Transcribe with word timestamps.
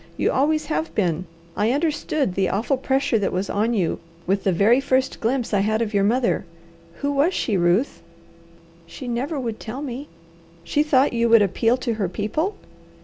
You 0.17 0.31
always 0.31 0.65
have 0.65 0.95
been. 0.95 1.27
I 1.55 1.71
understood 1.71 2.33
the 2.33 2.49
awful 2.49 2.75
pressure 2.77 3.19
that 3.19 3.31
was 3.31 3.51
on 3.51 3.75
you 3.75 3.99
with 4.25 4.45
the 4.45 4.51
very 4.51 4.81
first 4.81 5.19
glimpse 5.19 5.53
I 5.53 5.59
had 5.59 5.79
of 5.79 5.93
your 5.93 6.03
mother. 6.03 6.43
Who 7.01 7.11
was 7.11 7.35
she, 7.35 7.55
Ruth?" 7.55 8.01
"She 8.87 9.07
never 9.07 9.39
would 9.39 9.59
tell 9.59 9.83
me." 9.83 10.07
"She 10.63 10.81
thought 10.81 11.13
you 11.13 11.29
would 11.29 11.43
appeal 11.43 11.77
to 11.77 11.93
her 11.93 12.09
people?" 12.09 12.55